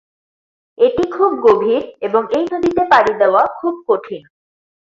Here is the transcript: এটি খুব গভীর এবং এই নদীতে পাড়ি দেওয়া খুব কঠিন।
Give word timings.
এটি 0.77 1.03
খুব 1.11 1.31
গভীর 1.45 1.83
এবং 2.01 2.21
এই 2.31 2.45
নদীতে 2.53 2.83
পাড়ি 2.91 3.13
দেওয়া 3.19 3.41
খুব 3.59 3.73
কঠিন। 3.87 4.21